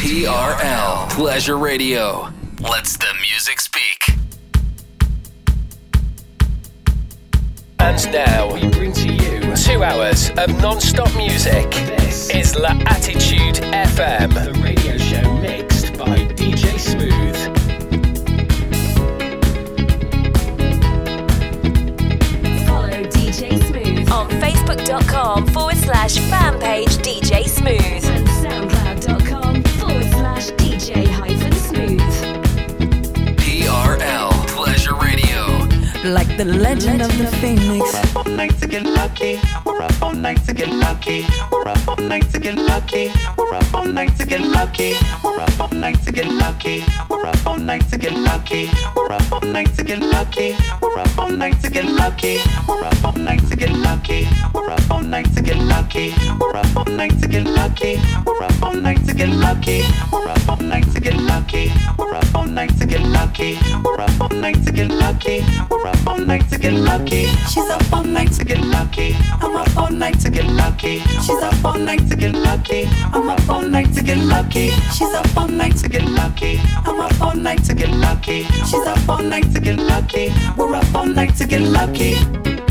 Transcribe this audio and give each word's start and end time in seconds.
TRL 0.00 1.10
Pleasure 1.10 1.58
Radio. 1.58 2.30
Let's 2.58 2.96
the 2.96 3.12
music 3.20 3.60
speak. 3.60 4.16
And 7.78 8.10
now 8.10 8.54
we 8.54 8.66
bring 8.70 8.94
to 8.94 9.12
you 9.12 9.54
two 9.56 9.84
hours 9.84 10.30
of 10.38 10.58
non-stop 10.62 11.14
music. 11.18 11.70
This 11.98 12.30
is 12.30 12.56
La 12.56 12.70
Attitude 12.86 13.56
FM, 13.56 14.32
the 14.32 14.58
radio 14.62 14.96
show 14.96 15.34
mixed 15.34 15.92
by 15.98 16.16
DJ 16.32 16.80
Smooth. 16.80 17.36
Follow 22.66 23.04
DJ 23.04 23.62
Smooth 23.68 24.10
on 24.10 24.30
Facebook.com 24.30 25.46
forward 25.48 25.76
slash 25.76 26.16
fan 26.30 26.58
page 26.58 26.88
DJ 26.88 27.46
Smooth 27.46 28.19
Like 36.10 36.36
the 36.36 36.44
legend 36.44 37.02
of 37.02 37.16
the 37.18 37.26
phoenix. 37.36 37.92
We're 37.92 38.00
up 38.00 38.16
all 38.16 38.24
night 38.24 38.58
to 38.58 38.66
get 38.66 38.82
lucky. 38.82 39.38
We're 39.64 39.80
up 39.80 40.02
all 40.02 40.12
night 40.12 40.44
to 40.44 40.52
get 40.52 40.68
lucky. 40.68 41.24
We're 41.52 41.68
up 41.68 41.88
all 41.88 41.96
night 41.98 42.28
to 42.32 42.40
get 42.40 42.56
lucky. 42.56 43.12
We're 43.38 43.54
up 43.54 43.70
all 43.76 43.86
night 43.86 44.16
to 44.18 44.26
get 44.26 44.40
lucky. 44.40 44.96
We're 45.22 45.40
up 45.40 45.60
all 45.62 45.68
night 45.72 46.02
to 46.08 46.12
get 46.12 46.26
lucky. 46.26 46.82
We're 47.08 47.26
up 47.26 47.46
all 47.46 47.58
night 47.58 47.86
to 47.86 47.98
get 47.98 48.16
lucky. 48.18 48.68
We're 48.92 49.12
up 49.12 49.32
all 49.32 49.40
night 49.40 49.76
to 49.76 49.84
get 49.84 50.00
lucky. 50.00 50.52
We're 50.82 50.98
up 50.98 51.18
all 51.18 51.30
night 51.30 51.62
to 51.62 51.70
get 51.70 51.84
lucky. 51.86 52.40
We're 52.66 52.84
up 52.84 53.04
all 53.04 53.16
night 53.16 53.48
to 53.48 53.56
get 53.56 53.76
lucky. 53.76 54.28
We're 54.52 54.70
up 54.70 54.90
all 54.90 55.02
night 55.02 55.32
to 55.34 55.42
get 55.42 55.56
lucky. 55.58 56.14
We're 56.40 56.56
up 56.56 56.76
all 56.76 56.84
night 56.84 57.20
to 57.20 57.28
get 57.28 57.46
lucky. 57.46 57.94
We're 58.26 58.42
up 58.42 58.62
all 58.62 58.74
night 58.74 59.06
to 59.06 59.12
get 59.12 59.28
lucky. 59.28 59.82
We're 60.12 60.28
up 60.28 60.48
all 60.48 60.56
night 60.56 60.86
to 60.92 61.00
get 61.00 61.16
lucky. 61.16 61.70
We're 61.98 62.14
up 62.14 62.34
all 62.34 62.46
night 62.46 62.76
to 62.78 62.86
get 62.86 63.02
lucky. 63.02 63.58
We're 63.84 64.00
up 64.00 64.20
all 64.20 64.28
night 64.30 64.64
to 64.64 64.72
get 64.72 64.88
lucky. 64.90 65.44
We're 65.70 65.86
up 65.86 65.99
all 66.06 66.18
night 66.18 66.48
to 66.50 66.58
get 66.58 66.72
lucky. 66.72 67.26
She's 67.48 67.68
up 67.70 67.92
all 67.92 68.04
night 68.04 68.32
to 68.32 68.44
get 68.44 68.60
lucky. 68.60 69.16
I'm 69.40 69.56
up 69.56 69.76
all 69.76 69.90
night 69.90 70.20
to 70.20 70.30
get 70.30 70.46
lucky. 70.46 71.00
She's 71.00 71.42
up 71.42 71.64
all 71.64 71.78
night 71.78 72.08
to 72.08 72.16
get 72.16 72.34
lucky. 72.34 72.86
I'm 73.12 73.28
up 73.28 73.48
all 73.48 73.62
night 73.62 73.92
to 73.94 74.02
get 74.02 74.18
lucky. 74.18 74.70
She's 74.92 75.14
up 75.14 75.36
all 75.36 75.48
night 75.48 75.76
to 75.78 75.88
get 75.88 76.04
lucky. 76.04 76.60
I'm 76.86 77.00
up 77.00 77.20
all 77.20 77.34
night 77.34 77.64
to 77.64 77.74
get 77.74 77.90
lucky. 77.90 78.44
She's 78.44 78.86
up 78.86 79.08
all 79.08 79.22
night 79.22 79.52
to 79.54 79.60
get 79.60 79.78
lucky. 79.78 80.32
We're 80.56 80.74
up 80.74 80.94
all 80.94 81.06
night 81.06 81.36
to 81.36 81.46
get 81.46 81.62
lucky. 81.62 82.69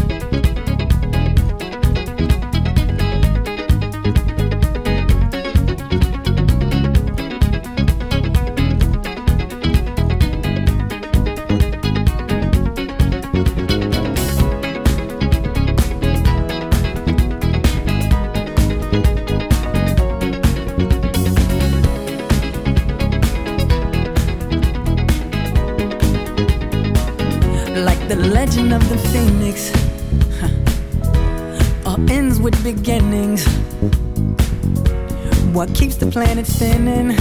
Of 28.79 28.89
the 28.89 28.97
phoenix. 29.11 29.71
Huh. 30.39 31.91
All 31.91 32.11
ends 32.11 32.39
with 32.39 32.55
beginnings. 32.63 33.45
What 35.53 35.73
keeps 35.75 35.95
the 35.97 36.07
planet 36.07 36.47
spinning? 36.47 37.17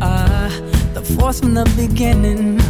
Ah, 0.00 0.48
the 0.94 1.02
force 1.02 1.40
from 1.40 1.54
the 1.54 1.64
beginning. 1.76 2.60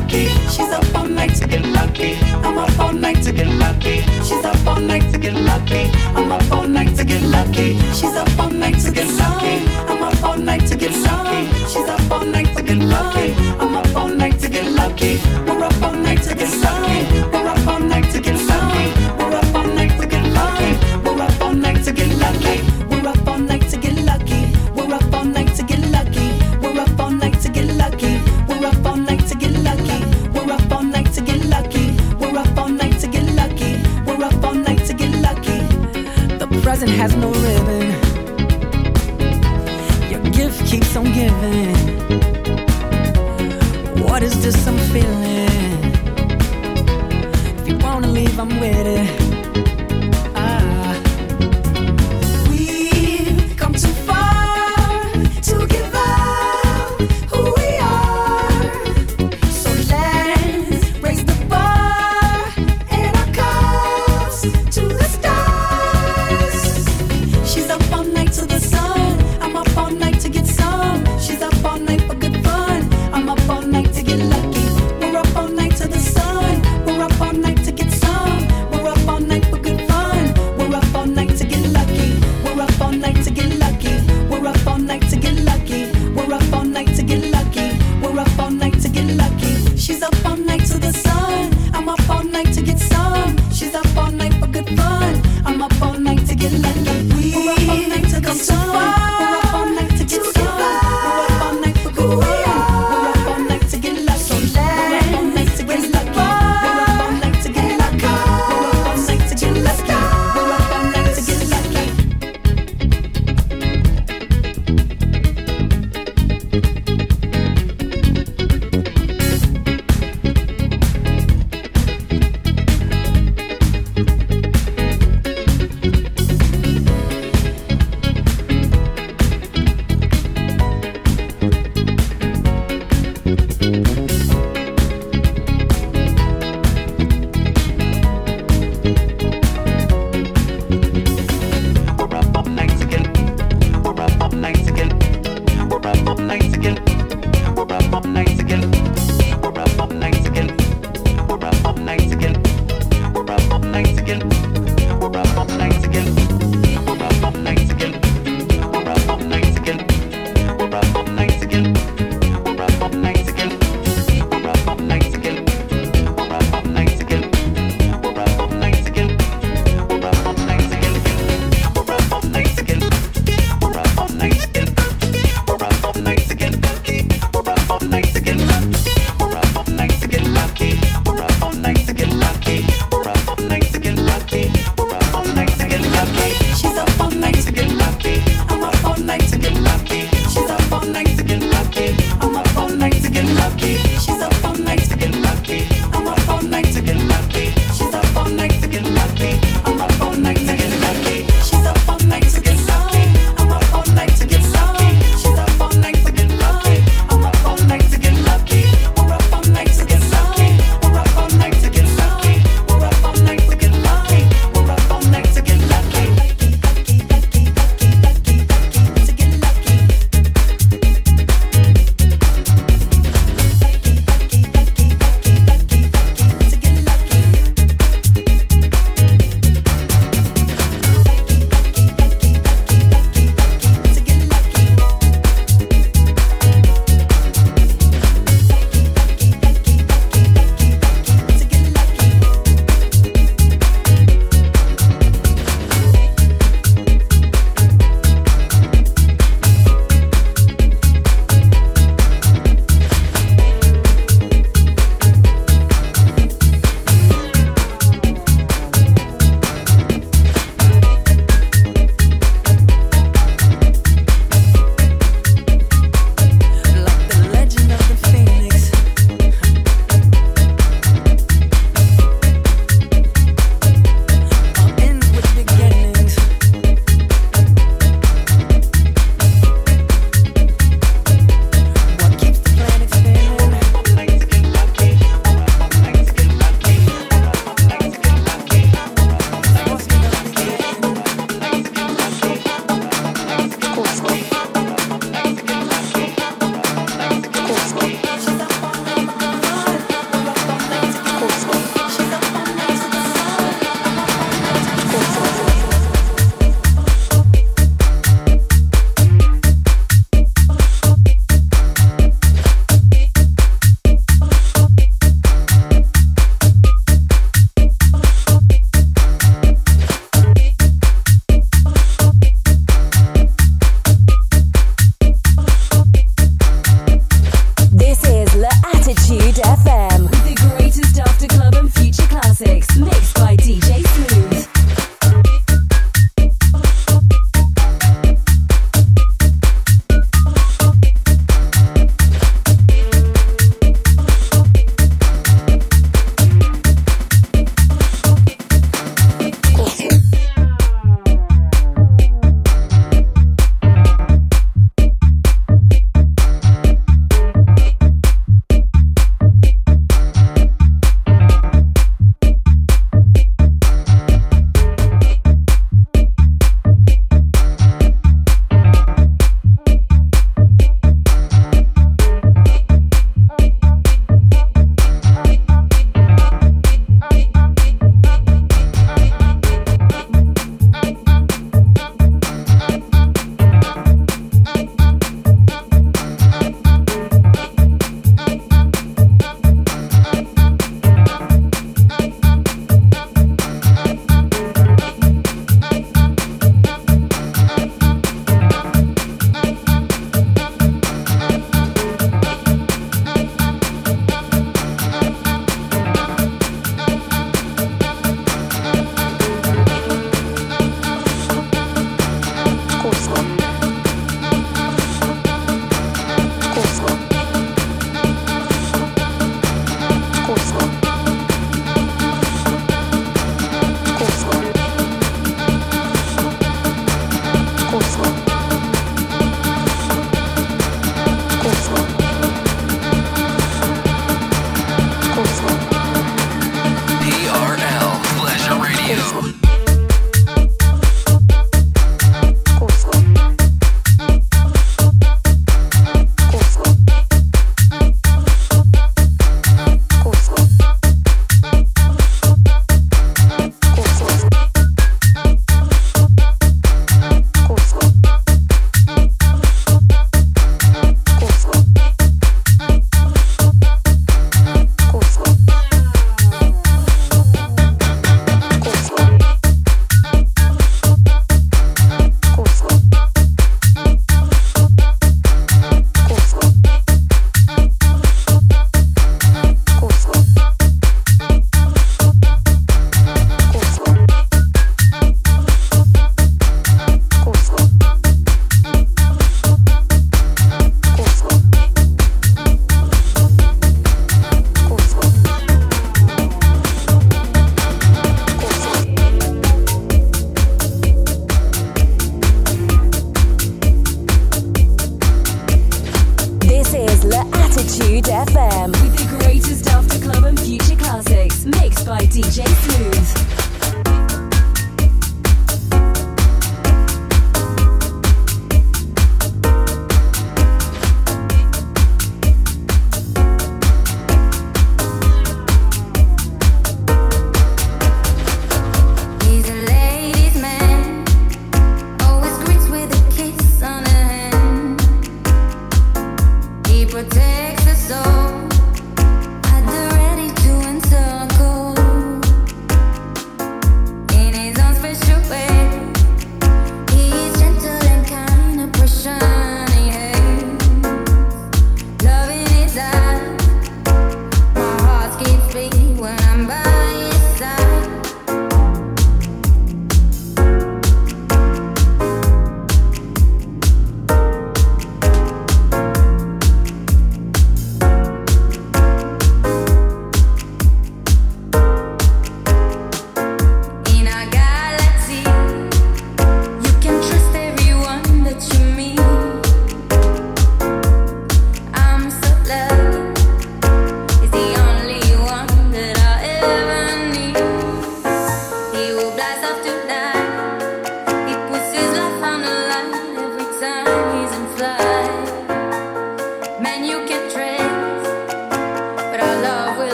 Lucky. 0.00 0.28
She's 0.52 0.72
up 0.72 0.94
all 0.94 1.08
night 1.08 1.34
to 1.36 1.46
get 1.46 1.64
lucky. 1.78 2.16
I'm 2.44 2.58
up 2.58 2.78
all 2.78 2.92
night 2.92 3.22
to 3.24 3.32
get 3.32 3.48
lucky. 3.48 4.02
She's 4.26 4.44
up 4.44 4.66
all 4.66 4.80
night 4.80 5.10
to 5.12 5.18
get 5.18 5.34
lucky. 5.34 5.82
I'm 6.16 6.30
up 6.32 6.52
all 6.52 6.68
night 6.68 6.94
to 6.96 7.04
get 7.04 7.22
lucky. 7.22 7.68
She's 7.96 8.16
up 8.22 8.38
all 8.38 8.50
night 8.50 8.78
to 8.84 8.90
get 8.90 9.08
lucky. 9.22 9.54
I'm 9.90 10.02
up 10.02 10.22
all 10.22 10.36
night 10.36 10.66
to 10.70 10.76
get 10.76 10.92
lucky. 11.08 11.40
She's 11.72 11.88
up 11.88 12.10
all 12.10 12.24
night 12.24 12.50
to 12.56 12.62
get 12.62 12.78
lucky. 12.78 13.26
I'm 13.62 13.74
up 13.76 13.96
all 13.96 14.08
night 14.08 14.38
to 14.40 14.48
get 14.48 14.66
lucky. 14.80 15.12
We're 15.46 15.64
up 15.64 15.82
all 15.82 15.94
night 16.06 16.22
to 16.28 16.34
get 16.34 16.52
lucky. 16.66 16.98
We're 17.32 17.48
up 17.54 17.66
all 17.66 17.75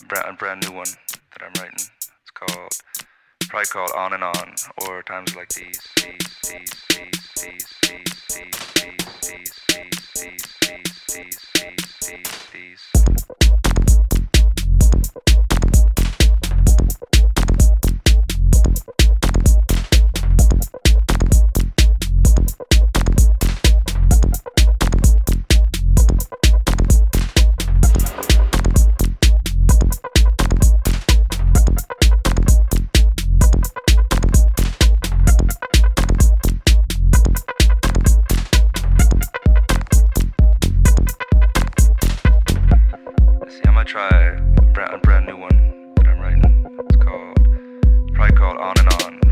a 0.00 0.04
brand, 0.06 0.26
a 0.28 0.32
brand 0.32 0.68
new 0.68 0.74
one 0.74 0.86
that 0.86 1.42
I'm 1.42 1.52
writing. 1.60 1.74
It's 1.74 2.30
called 2.34 2.72
probably 3.48 3.66
called 3.66 3.90
On 3.96 4.12
and 4.14 4.24
On 4.24 4.54
or 4.86 5.02
Times 5.02 5.36
Like 5.36 5.48
These. 5.50 5.80
These. 12.52 13.02
gonna 43.82 44.08
try 44.10 44.36
a 44.58 44.62
brand, 44.72 44.94
a 44.94 44.98
brand 44.98 45.26
new 45.26 45.36
one 45.36 45.92
that 45.96 46.06
I'm 46.06 46.20
writing. 46.20 46.66
It's 46.88 46.96
called, 46.96 48.14
probably 48.14 48.36
called 48.36 48.58
On 48.58 48.74
and 48.78 49.02
On. 49.02 49.31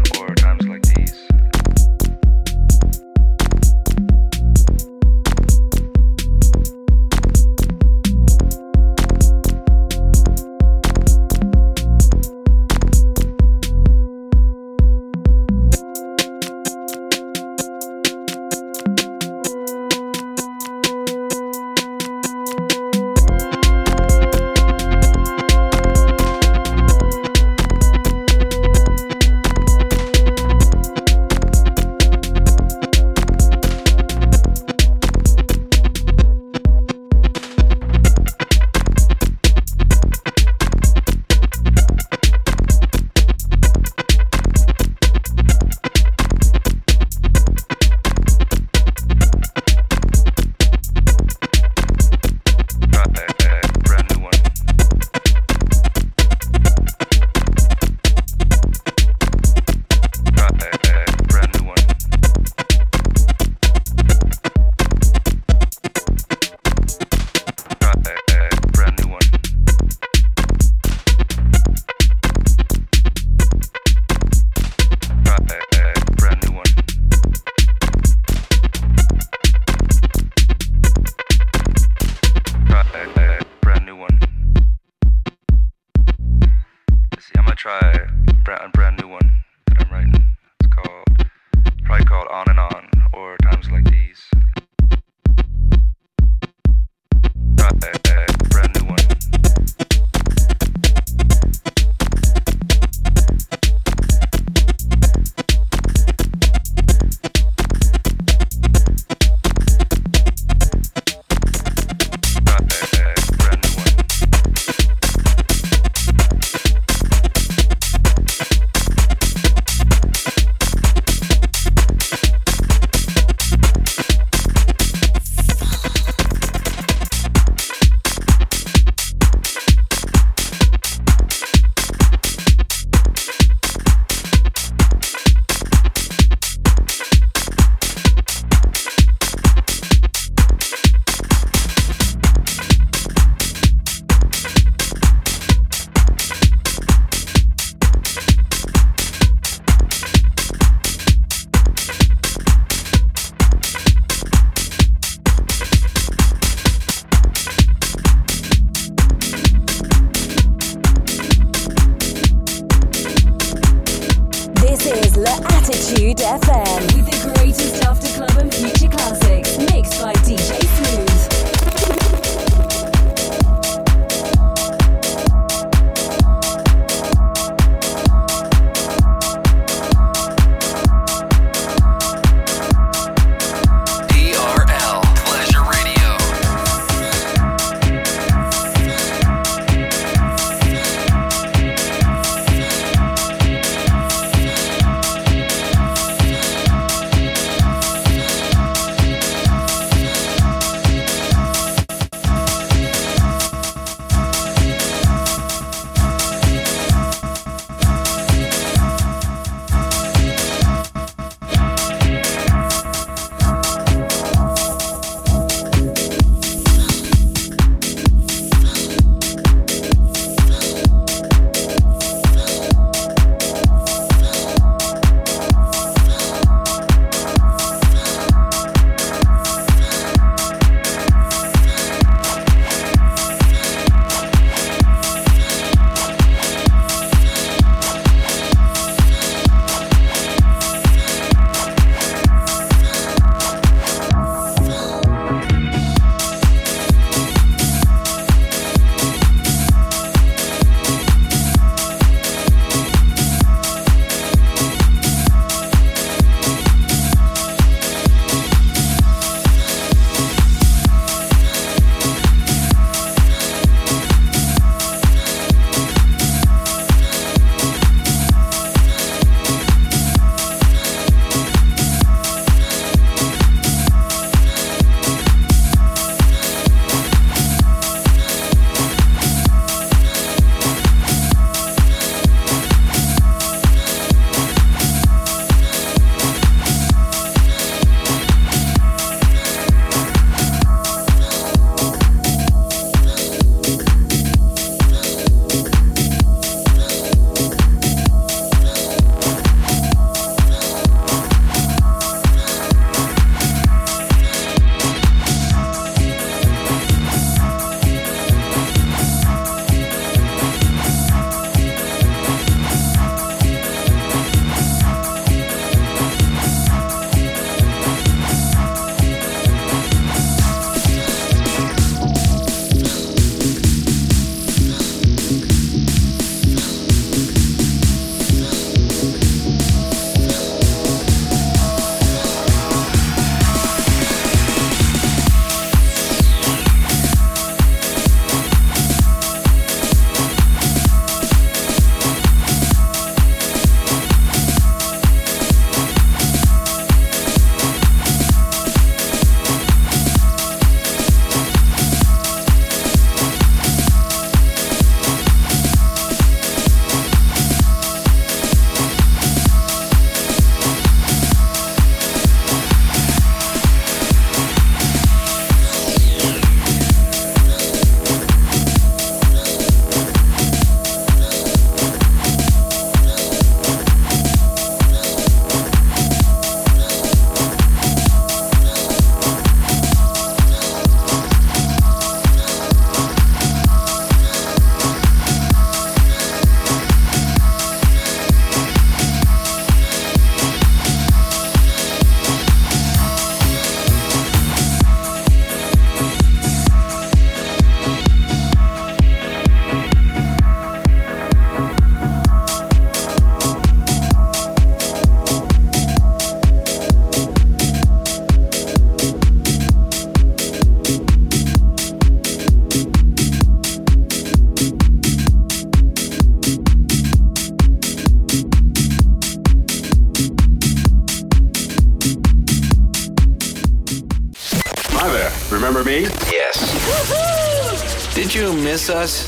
Us? 428.90 429.26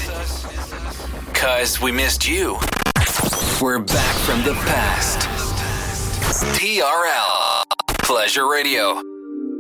Cause 1.33 1.81
we 1.81 1.93
missed 1.93 2.29
you. 2.29 2.59
We're 3.61 3.79
back 3.79 4.17
from 4.17 4.43
the 4.43 4.55
past. 4.67 5.21
TRL 6.59 7.65
Pleasure 7.99 8.51
Radio. 8.51 9.01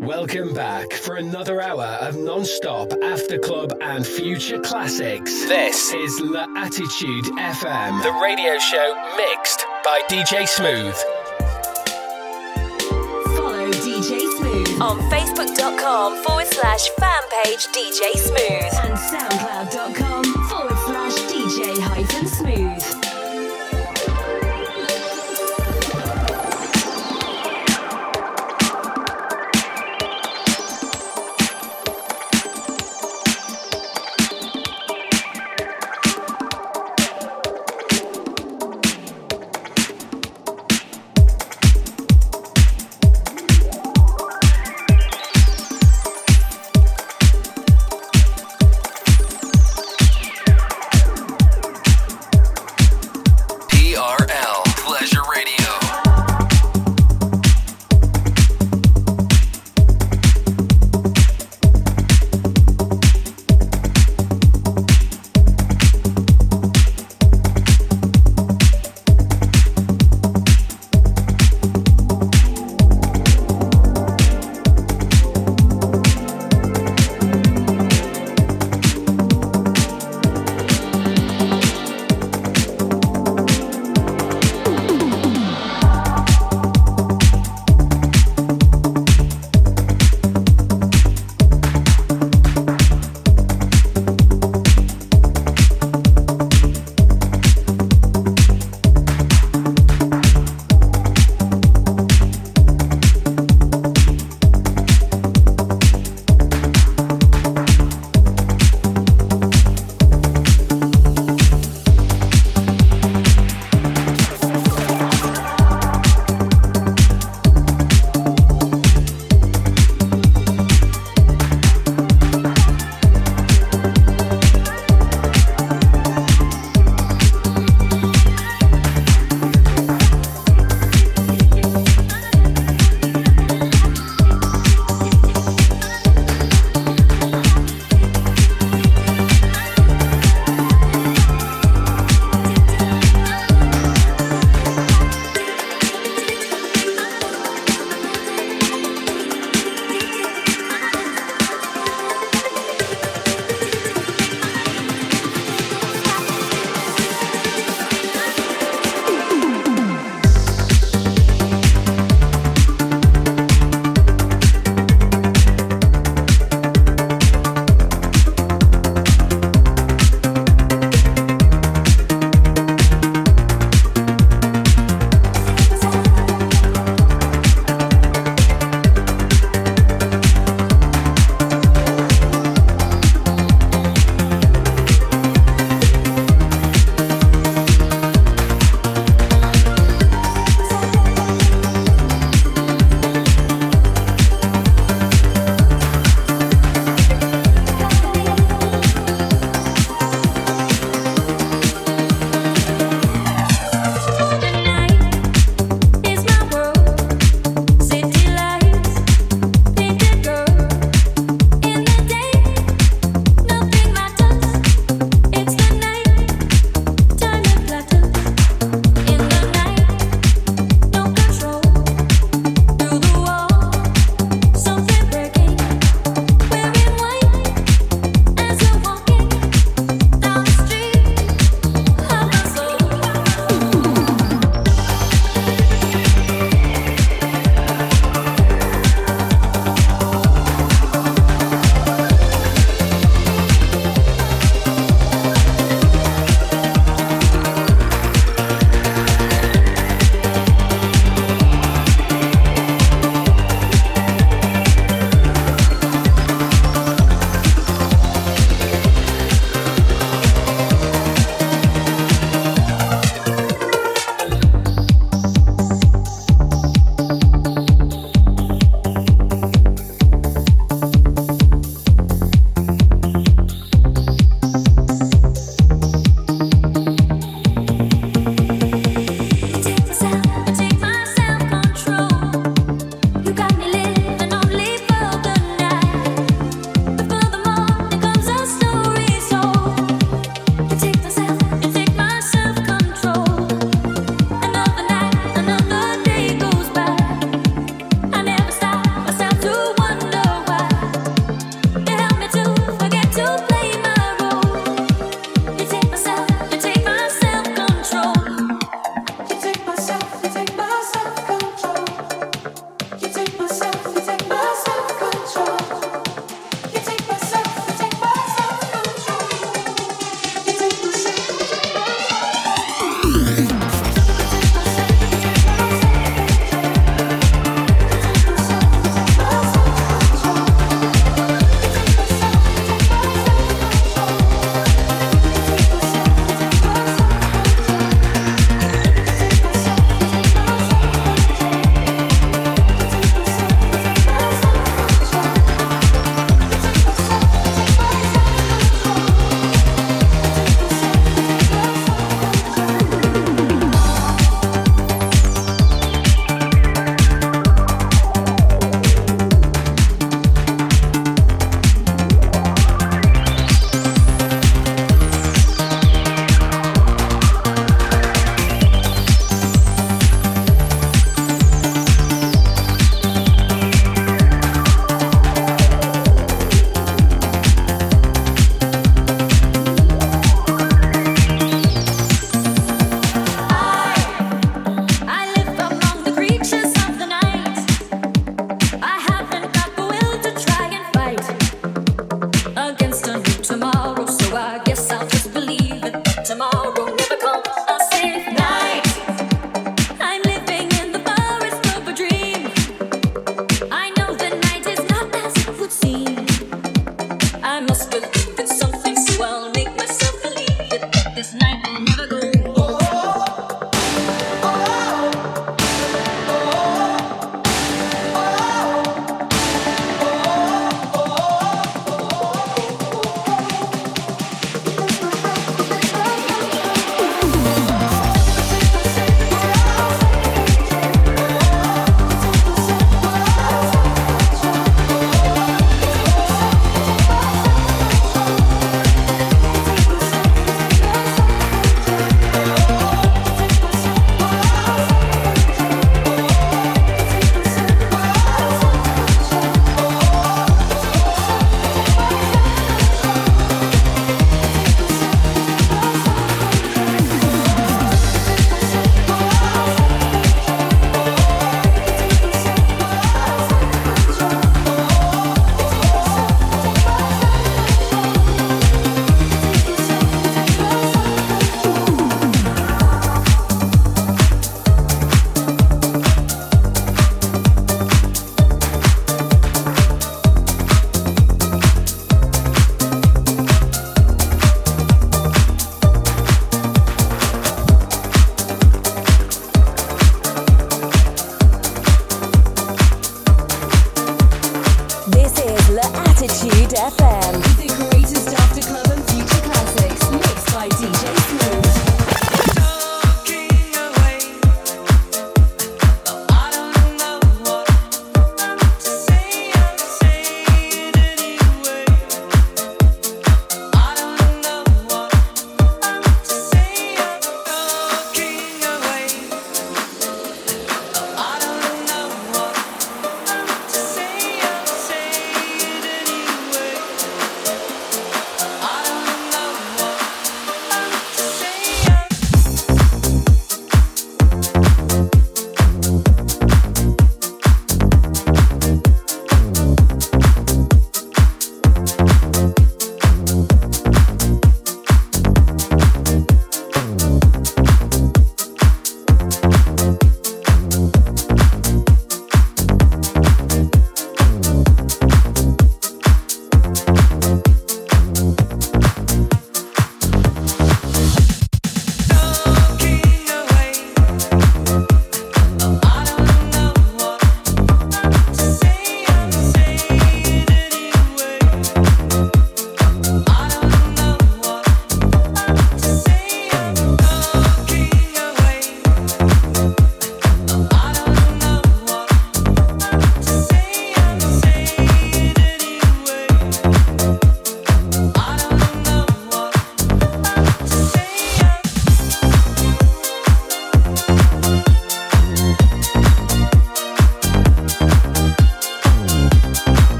Welcome 0.00 0.52
back 0.52 0.92
for 0.92 1.16
another 1.16 1.60
hour 1.62 1.84
of 1.84 2.16
non-stop 2.16 2.92
after 3.04 3.38
club 3.38 3.72
and 3.80 4.04
future 4.04 4.58
classics. 4.58 5.46
This 5.46 5.92
is 5.92 6.20
La 6.20 6.46
Attitude 6.56 7.24
FM, 7.26 8.02
the 8.02 8.12
radio 8.20 8.58
show 8.58 9.14
mixed 9.16 9.64
by 9.84 10.02
DJ 10.08 10.48
Smooth. 10.48 10.96
Follow 13.36 13.70
DJ 13.70 14.18
Smooth 14.38 14.82
on 14.82 14.98
facebook.com 15.10 16.24
forward 16.24 16.48
slash 16.48 16.88
fan 16.98 17.22
page 17.44 17.66
DJ 17.68 18.12
Smooth 18.16 18.51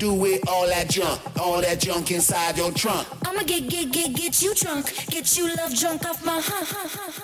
do 0.00 0.14
with 0.14 0.40
all 0.48 0.66
that 0.66 0.88
junk, 0.88 1.20
all 1.38 1.60
that 1.60 1.78
junk 1.78 2.10
inside 2.10 2.56
your 2.56 2.72
trunk. 2.72 3.06
I'ma 3.26 3.42
get 3.42 3.68
get 3.68 3.92
get 3.92 4.14
get 4.14 4.42
you 4.42 4.54
drunk, 4.54 4.86
get 5.08 5.36
you 5.36 5.54
love 5.56 5.74
drunk 5.78 6.06
off 6.06 6.24
my 6.24 6.40
hump, 6.40 6.68
hump, 6.68 6.90
hump, 6.90 7.14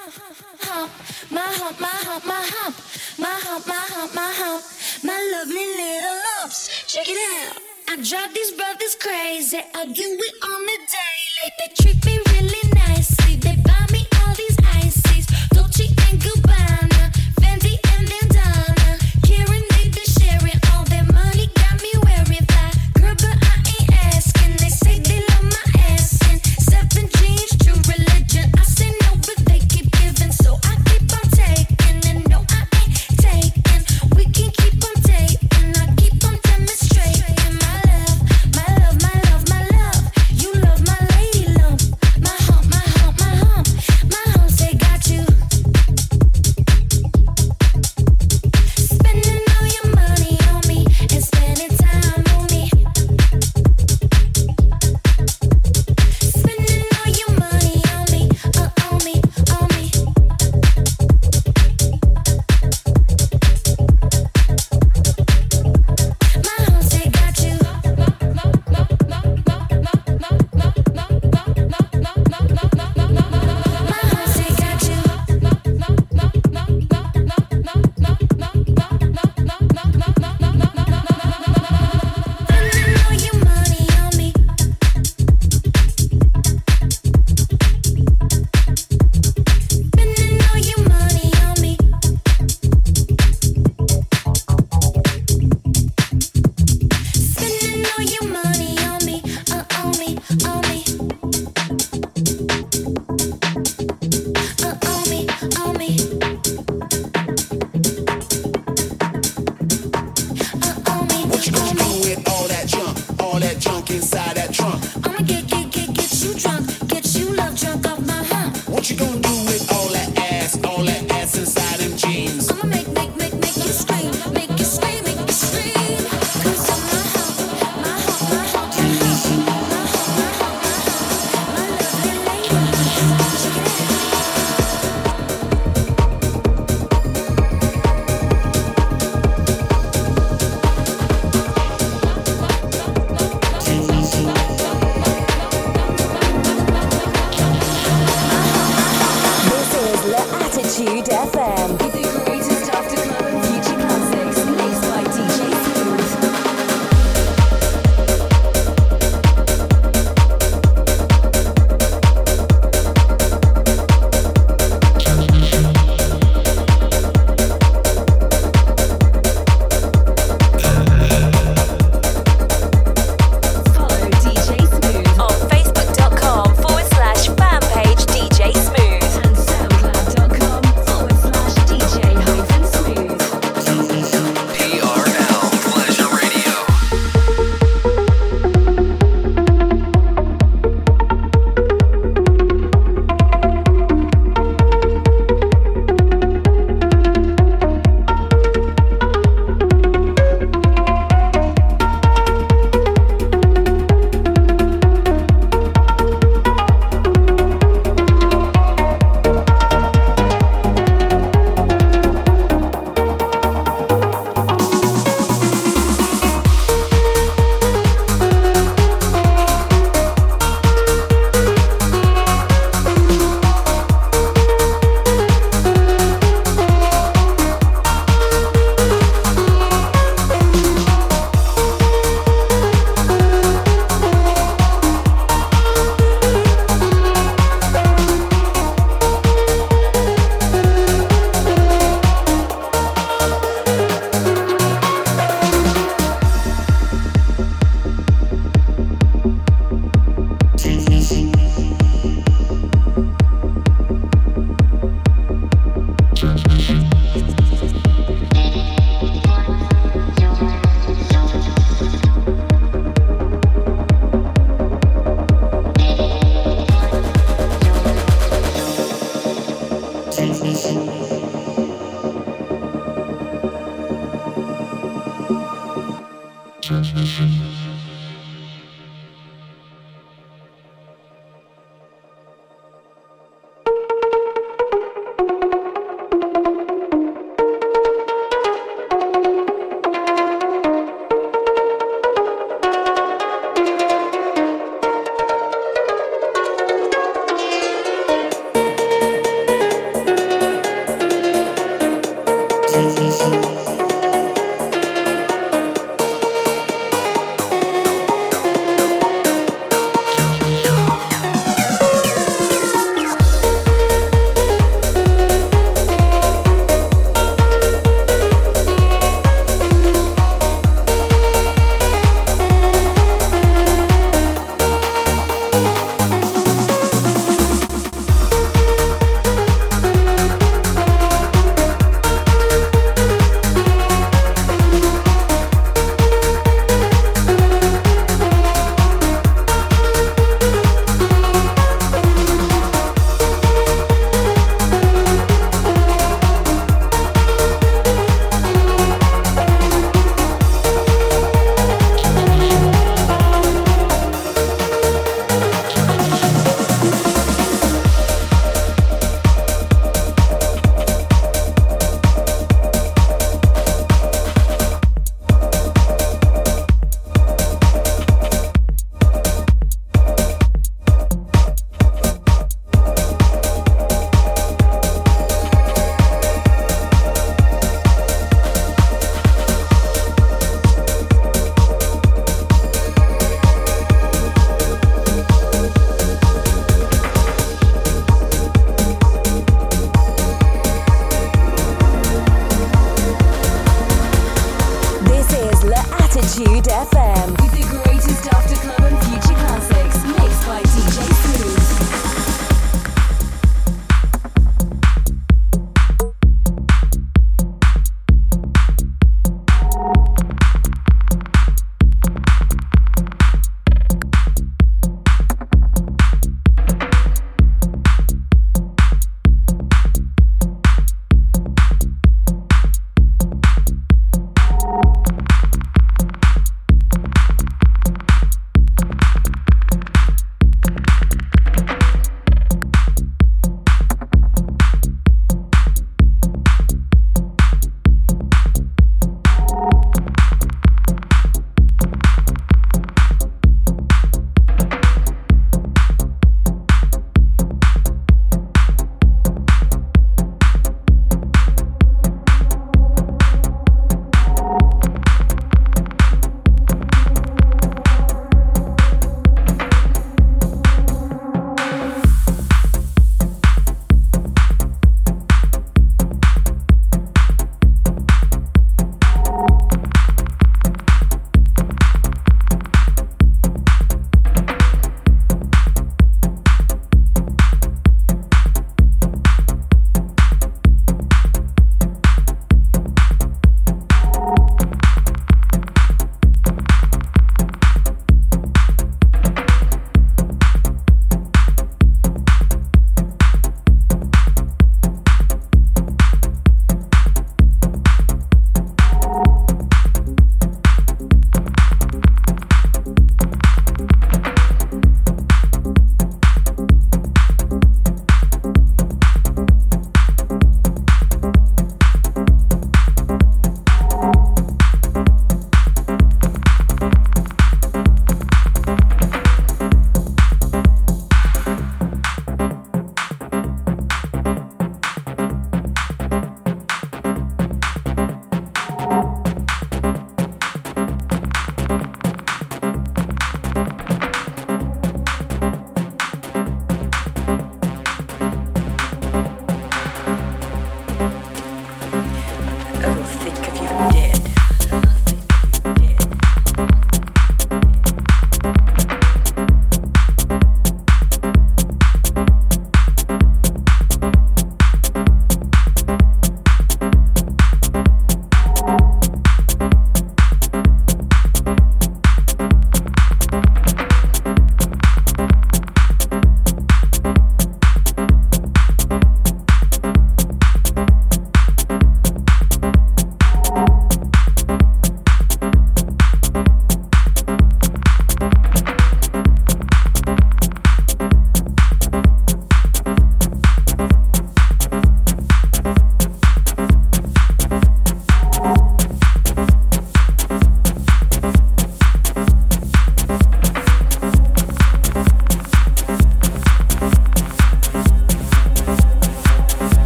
hump, 0.61 0.61
hump, 0.61 0.93
my 1.31 1.40
hump, 1.40 1.81
my 1.81 1.89
hump, 1.89 2.27
my 2.27 2.47
hump, 2.55 2.77
my 3.19 3.40
hump, 3.44 3.66
my 3.66 3.74
hump, 3.74 4.15
my 4.15 4.32
hump. 4.36 4.56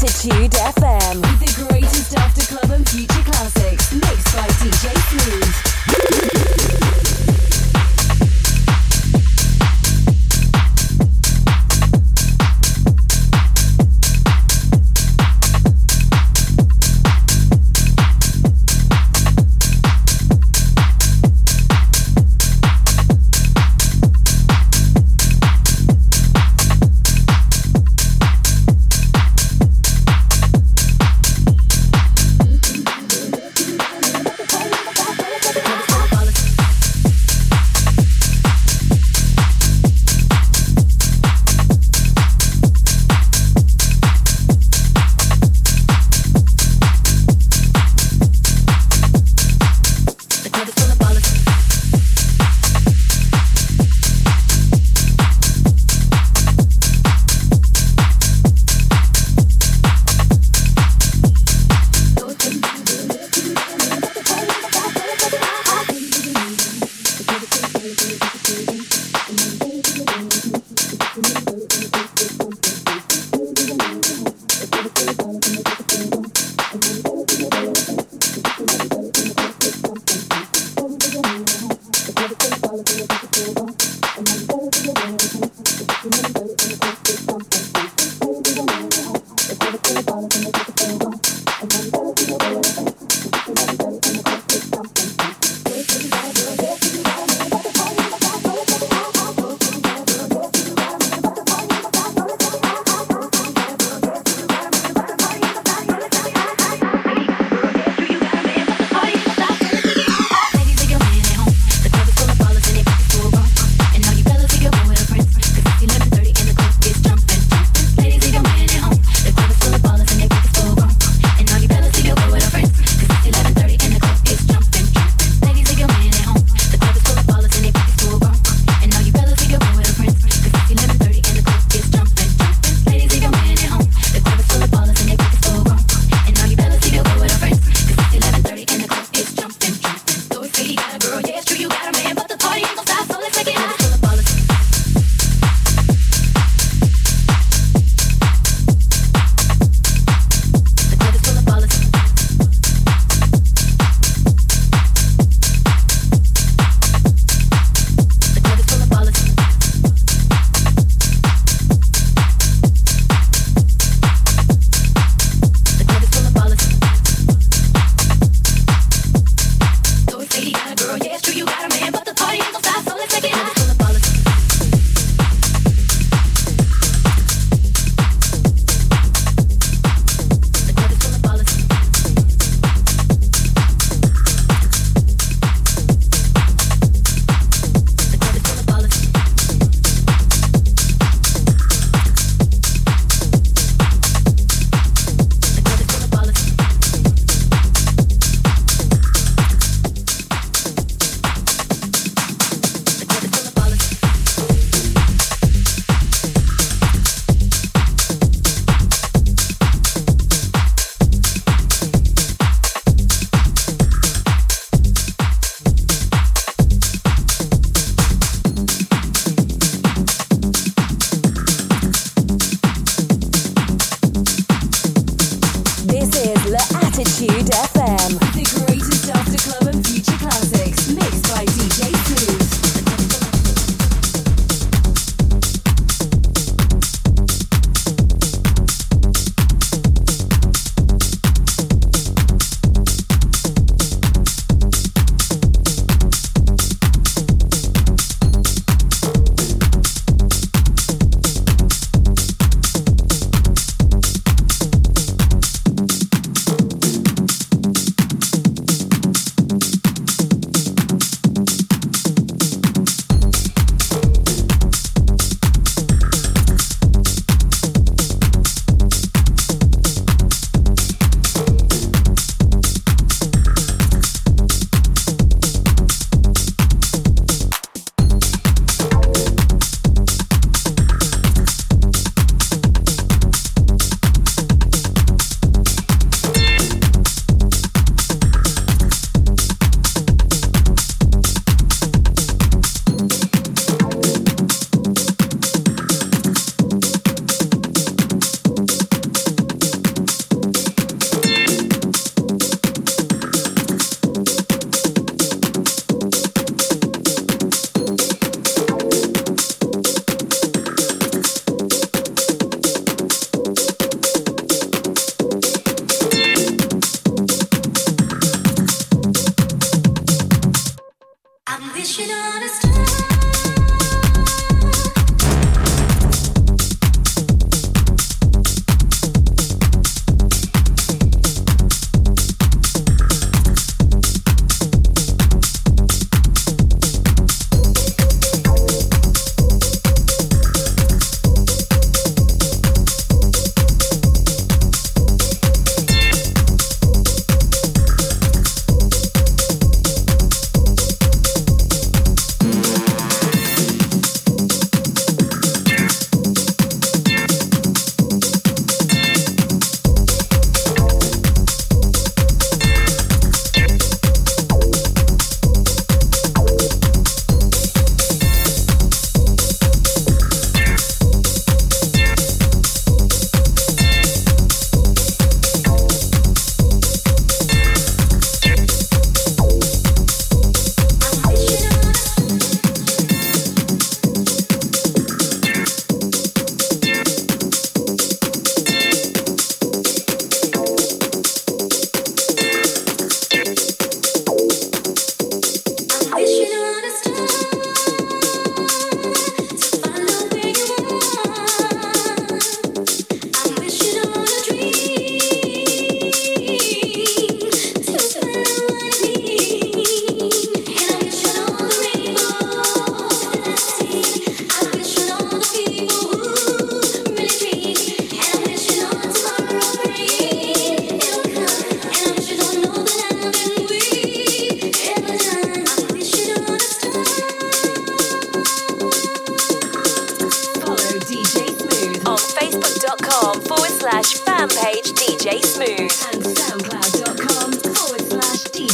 Attitude 0.00 0.52
FM. 0.52 1.22
The 1.40 1.66
greatest 1.66 2.16
after 2.16 2.54
club 2.54 2.70
and 2.70 2.88
future 2.88 3.20
classics 3.24 3.92
mixed 3.92 4.32
by 4.32 4.46
DJ 4.46 4.94
Smooth. 5.10 5.67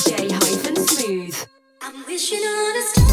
DJ 0.05 0.31
hyphen 0.33 0.77
smooth. 0.77 1.47
I'm 1.81 2.05
wishing 2.07 2.39
on 2.39 2.77
a 2.77 2.83
star. 2.83 3.04